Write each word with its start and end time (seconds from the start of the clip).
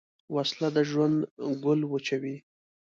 وسله 0.35 0.67
د 0.75 0.77
ژوند 0.89 1.17
ګل 1.63 1.79
وچوي 1.91 2.35